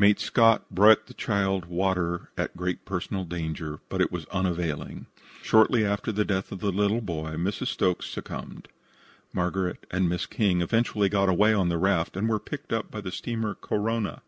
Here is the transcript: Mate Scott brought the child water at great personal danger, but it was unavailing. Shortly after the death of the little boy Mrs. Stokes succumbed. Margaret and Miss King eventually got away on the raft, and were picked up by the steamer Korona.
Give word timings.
Mate 0.00 0.18
Scott 0.18 0.68
brought 0.68 1.06
the 1.06 1.14
child 1.14 1.66
water 1.66 2.28
at 2.36 2.56
great 2.56 2.84
personal 2.84 3.22
danger, 3.24 3.78
but 3.88 4.00
it 4.00 4.10
was 4.10 4.26
unavailing. 4.32 5.06
Shortly 5.42 5.84
after 5.86 6.10
the 6.10 6.24
death 6.24 6.50
of 6.50 6.58
the 6.58 6.72
little 6.72 7.00
boy 7.00 7.34
Mrs. 7.36 7.68
Stokes 7.68 8.10
succumbed. 8.10 8.66
Margaret 9.32 9.86
and 9.92 10.08
Miss 10.08 10.26
King 10.26 10.60
eventually 10.60 11.08
got 11.08 11.28
away 11.28 11.54
on 11.54 11.68
the 11.68 11.78
raft, 11.78 12.16
and 12.16 12.28
were 12.28 12.40
picked 12.40 12.72
up 12.72 12.90
by 12.90 13.00
the 13.00 13.12
steamer 13.12 13.54
Korona. 13.54 14.22